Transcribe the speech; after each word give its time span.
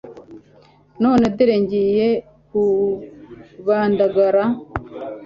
None 1.03 1.25
dore 1.37 1.55
ngiye 1.63 2.09
kubandagara 2.49 4.43